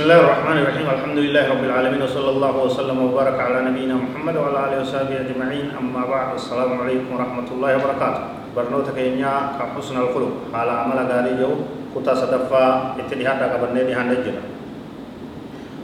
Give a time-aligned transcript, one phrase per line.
[0.00, 4.32] بسم الله الرحمن الرحيم الحمد لله رب العالمين وصلى الله وسلم وبارك على نبينا محمد
[4.32, 8.22] وعلى اله وصحبه اجمعين اما بعد السلام عليكم ورحمه الله وبركاته
[8.56, 11.52] برنوتا كينيا كحسن الخلق على عمل غاري جو
[11.92, 14.40] كتا صدفا اتدهاد قبرني دي هندجنا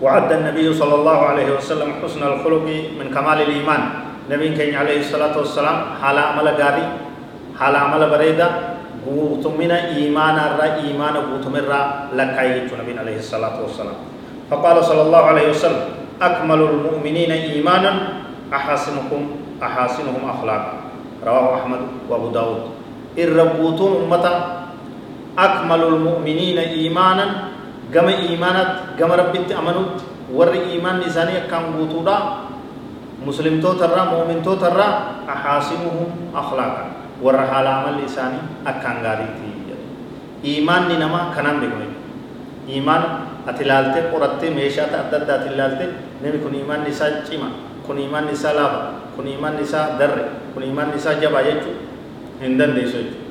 [0.00, 2.64] وعد النبي صلى الله عليه وسلم حسن الخلق
[2.96, 3.82] من كمال الايمان
[4.32, 6.86] نبي كينيا عليه الصلاه والسلام على عمل غاري
[7.60, 8.48] على عمل بريده
[9.08, 11.80] بوتمنا إيمانا را إيمانا بوتمنا را
[12.12, 13.98] لك أيتو نبي عليه الصلاة والسلام.
[14.50, 15.84] فقال صلى الله عليه وسلم
[16.22, 17.92] أكمل المؤمنين إيمانا
[18.52, 19.22] أحاسنهم
[19.62, 20.72] أحاسنهم أخلاقا.
[21.26, 22.62] رواه أحمد وأبو داود.
[23.18, 24.34] إن ربوتون أمتا
[25.38, 27.26] أكمل المؤمنين إيمانا
[27.94, 29.96] قم إيمانات قم ربت أمنوت
[30.34, 32.16] ور إيمان نزاني كان بوتورا
[33.26, 34.78] مسلم توتر مؤمن توتر
[35.28, 36.84] أحاسنهم أخلاقا.
[37.24, 39.86] Warra haala amalli isaanii akkaan gaariitti jedhu
[40.50, 41.86] iimaanni namaa kanaan beekamu
[42.74, 43.06] iimaana
[43.50, 45.88] ati ilaaltee qorattee meeshaa adda addaati ilaaltee
[46.22, 47.48] namni kun iimaanni isaa cima
[47.86, 48.80] kun iimaanni isaa laafa
[49.16, 50.24] kun iimaanni isaa darre
[50.54, 51.74] kun iimaanni isaa jabaa jechuu
[52.42, 53.26] hin dandeessu jechuudha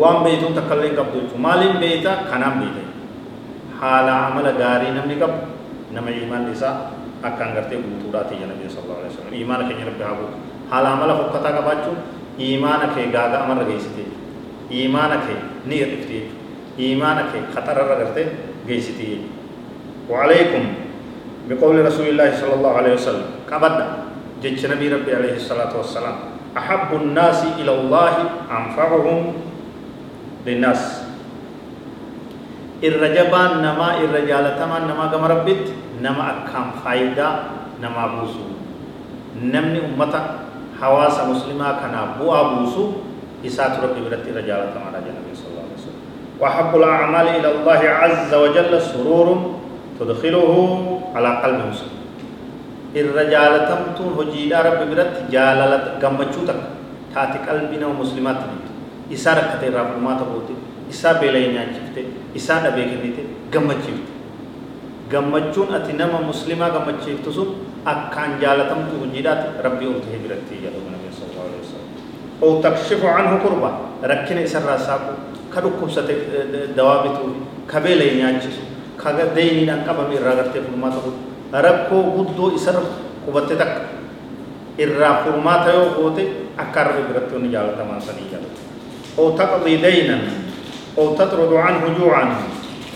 [0.00, 2.82] waan beektuun takka illee hin qabdu jechuudha maaliin beektaa kanaan beekta
[3.80, 5.38] haala amala gaarii namni qabu
[5.96, 6.74] nama iimaanni isaa
[7.30, 10.36] akkaan gartee guutuudhaati jedha nabi sallallahu alaihi wasallam iimaana keenya rabbi haa guutu
[10.72, 11.98] haala amala fokkataa qabaachuun
[12.38, 14.04] iimaana kee gaaga amarra geessite
[14.70, 16.18] iimaana kee ni hir'ifte
[16.78, 18.22] iimaana kee khatararra garte
[18.66, 19.36] geessite
[20.08, 20.64] وعليكم
[21.52, 23.28] بقول رسول الله صلى الله عليه وسلم.
[23.44, 23.86] كبدا
[24.40, 26.16] جج نبي ربي عليه الصلاة والسلام.
[26.56, 28.14] أحب الناس إلى الله
[28.48, 29.20] أنفعهم
[30.48, 30.82] للناس.
[32.80, 35.64] الرجبان نما الرجال تما نما كما ربت
[36.00, 37.28] نما أكام فايدة
[37.84, 38.44] نما بوسو.
[39.44, 40.47] نمني أمتا.
[40.80, 42.84] Hawaasa muslimaa kanaaf bu'aa buusu
[43.44, 46.06] isaatu rabbi biratti irra jaalatamaadha jedha nabi sallallahu alaihi wasallam.
[46.38, 49.28] وأحب الأعمال إلى الله عز وجل سرور
[49.98, 50.54] تدخله
[51.14, 51.98] على قلب مسلم
[52.94, 56.60] الرجال تمتون هجيدا رب برت جالالة قمتشو تك
[57.14, 58.66] تاتي قلبنا ومسلمات نيت
[59.18, 60.54] إسارة كتير رب ما تبوتي
[60.94, 61.96] إسا بيلين ينجفت
[62.38, 63.18] إسا دبيك نيت
[63.50, 64.06] قمتشفت
[65.10, 67.48] قمتشون أتنما مسلمة قمتشفت سن
[67.86, 71.88] أكان جالتم توجدات ربي أوته برتي يا النبي صلى الله عليه وسلم.
[72.42, 73.70] أو تكشف عنه قربا
[74.04, 75.12] ركن إسر راساكو.
[75.54, 76.10] كدكم ست
[76.76, 77.24] دوابتو.
[77.70, 78.56] كبيل ينجس
[78.98, 81.14] كذا ديني نكبا من رغرت فرما تقول
[81.54, 82.76] ربكو غدو إسر
[83.26, 83.74] قبت تك.
[84.80, 86.24] إرى فرما تيو قوتي.
[86.58, 88.40] أكار برتي نجالة ما سنيا
[89.18, 90.18] أو تقضي دينا.
[90.98, 92.26] أو تطرد عنه جوعا.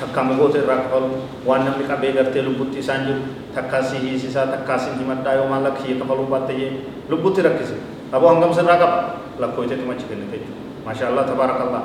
[0.03, 1.09] Takka mugoota irraa kafalu
[1.49, 3.21] waan namni qabee gartee lubbutti isaan jiru
[3.57, 6.71] takkaa si hiisisaa takkaa si himadhaa yoo maallaqa kiyya kafaluu baatte jee
[7.15, 7.77] lubbutti rakkise
[8.19, 8.99] aboo hangam sirraa qaba
[9.45, 11.83] lakkooyteetu machi kennite jechuudha maasha Allah tabaarakallah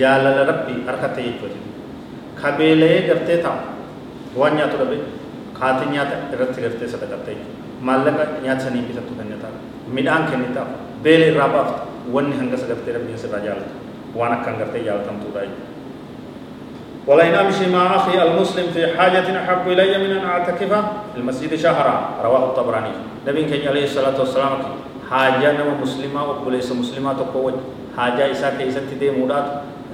[0.00, 1.58] jaalala rabbi harkatte jechuudha
[2.42, 3.60] kabeelee gartee taa'u
[4.40, 4.96] waan nyaatu dhabe
[5.60, 9.52] kaatii nyaata irratti gartee sadaqatte jechuudha maallaqa nyaata sanii bitattu kennitaa
[9.98, 10.68] midhaan kennitaaf
[11.06, 11.80] beela irraa baafta
[12.14, 13.72] wanni hanga sagartee rabbiin sirraa jaalatu
[14.20, 15.74] waan akkan gartee jaalatamtuudha jechuudha
[17.06, 20.72] ولئن أمشي مع أخي المسلم في حاجة أحب إلي من أن أعتكف
[21.14, 21.94] في المسجد شهرا.
[22.24, 22.90] رواه الطبراني.
[23.28, 24.50] نبي كان عليه الصلاة والسلام
[25.10, 27.52] حاجة نما مسلمة وبوليس مسلمة تقوى
[27.96, 29.46] حاجة إسا كيسا تدي مودات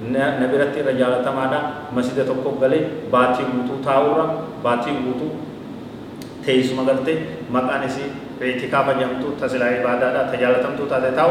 [0.09, 1.61] نبي رتي رجالة تمادا
[1.97, 2.81] مسجد تقوى غلي
[3.13, 4.27] باتي بوتو تاورا
[4.65, 5.29] باتي بوتو
[6.45, 7.15] تيس مغرتي
[7.53, 8.05] مكان سي
[8.43, 11.31] اعتكاف جمتو تسلا عبادة تجالتمتو تاتي تاو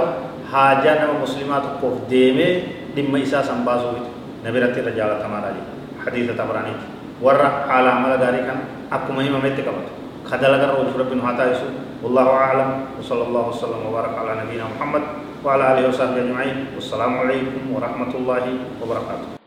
[0.53, 2.49] حاجة نما مسلمة تقوى ديمي
[2.95, 5.63] دم إسا سنبازو نبي رتي رجالة تمادا جي
[6.05, 6.73] حديث تبراني
[7.21, 8.47] ورا على عمل ذلك
[8.91, 9.87] أكو مهمة متكبت
[10.25, 11.71] خدل أجر وجه ربنا هاتا يسوع
[12.03, 15.01] والله أعلم وصلى الله وسلم وبارك على نبينا محمد
[15.45, 18.43] وعلى آله وصحبه أجمعين والسلام عليكم ورحمة الله
[18.81, 19.40] وبركاته